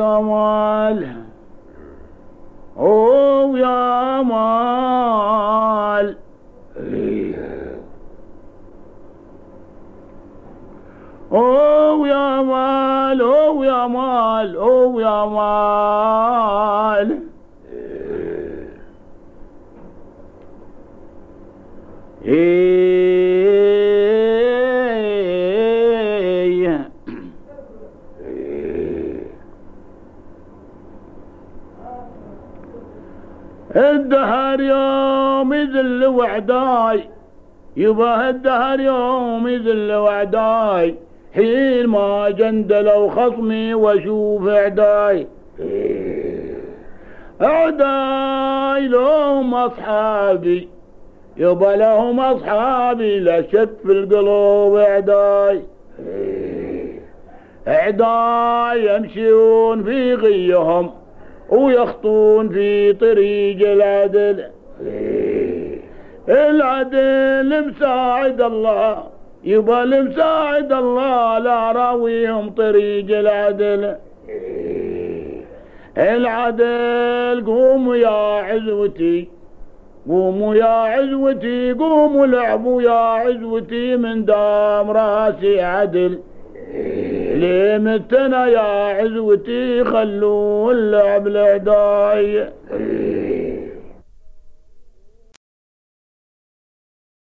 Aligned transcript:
مال. 0.00 1.16
أو 2.78 3.56
يا 3.56 4.22
مال. 4.22 6.16
أو 11.32 12.06
يا 12.06 12.42
مال 12.42 13.20
أو 13.20 13.62
يا 13.62 13.86
مال 13.86 14.56
أو 14.56 15.00
يا 15.00 15.24
مال. 15.26 17.20
إيه. 22.24 22.89
الدهر 33.76 34.60
يوم 34.60 35.54
يذل 35.54 36.06
وعداي. 36.06 37.04
يبا 37.76 38.28
الدهر 38.28 38.80
يوم 38.80 39.48
يذل 39.48 39.92
وعداي. 39.92 40.94
حين 41.34 41.86
ما 41.86 42.30
جندلوا 42.30 43.10
خصمي 43.10 43.74
واشوف 43.74 44.48
إعداي. 44.48 45.26
إعداي 47.42 48.88
لهم 48.88 49.54
أصحابي. 49.54 50.68
يبا 51.36 51.76
لهم 51.76 52.20
أصحابي 52.20 53.20
لا 53.20 53.42
شك 53.42 53.70
في 53.86 53.92
القلوب 53.92 54.76
إعداي. 54.76 55.62
إعداي 57.68 58.96
يمشون 58.96 59.84
في 59.84 60.14
غيهم. 60.14 60.90
ويخطون 61.50 62.48
في 62.48 62.92
طريق 62.92 63.70
العدل. 63.70 64.44
العدل 66.28 67.68
مساعد 67.68 68.40
الله. 68.42 69.02
يبا 69.44 69.82
المساعد 69.82 70.72
الله 70.72 71.38
لا 71.38 71.72
راويهم 71.72 72.50
طريق 72.50 73.18
العدل. 73.18 73.96
العدل 75.98 77.44
قوموا 77.46 77.96
يا 77.96 78.42
عزوتي. 78.42 79.28
قوموا 80.08 80.54
يا 80.54 80.64
عزوتي 80.64 81.72
قوموا 81.72 82.26
لعبوا 82.26 82.82
يا 82.82 82.90
عزوتي 82.90 83.96
من 83.96 84.24
دام 84.24 84.90
راسي 84.90 85.60
عدل. 85.60 86.18
ليه 87.40 87.78
متنا 87.78 88.46
يا 88.46 88.60
عزوتي 89.00 89.84
خلوا 89.84 90.72
اللعب 90.72 91.26
العداي 91.26 92.48